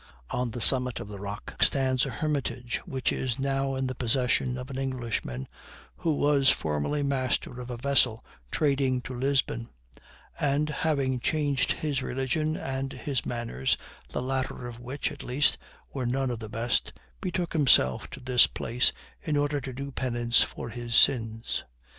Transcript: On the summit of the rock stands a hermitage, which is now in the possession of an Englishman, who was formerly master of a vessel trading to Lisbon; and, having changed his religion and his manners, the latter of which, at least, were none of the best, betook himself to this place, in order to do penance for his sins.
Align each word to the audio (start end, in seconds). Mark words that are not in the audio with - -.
On 0.31 0.49
the 0.49 0.61
summit 0.61 0.99
of 0.99 1.09
the 1.09 1.19
rock 1.19 1.61
stands 1.61 2.07
a 2.07 2.09
hermitage, 2.09 2.77
which 2.87 3.13
is 3.13 3.37
now 3.37 3.75
in 3.75 3.85
the 3.85 3.93
possession 3.93 4.57
of 4.57 4.71
an 4.71 4.79
Englishman, 4.79 5.47
who 5.97 6.13
was 6.15 6.49
formerly 6.49 7.03
master 7.03 7.61
of 7.61 7.69
a 7.69 7.77
vessel 7.77 8.25
trading 8.49 9.01
to 9.03 9.13
Lisbon; 9.13 9.69
and, 10.39 10.71
having 10.71 11.19
changed 11.19 11.73
his 11.73 12.01
religion 12.01 12.57
and 12.57 12.93
his 12.93 13.27
manners, 13.27 13.77
the 14.09 14.23
latter 14.23 14.65
of 14.65 14.79
which, 14.79 15.11
at 15.11 15.21
least, 15.21 15.59
were 15.93 16.07
none 16.07 16.31
of 16.31 16.39
the 16.39 16.49
best, 16.49 16.93
betook 17.21 17.53
himself 17.53 18.09
to 18.09 18.19
this 18.19 18.47
place, 18.47 18.91
in 19.21 19.37
order 19.37 19.61
to 19.61 19.71
do 19.71 19.91
penance 19.91 20.41
for 20.41 20.69
his 20.71 20.95
sins. 20.95 21.63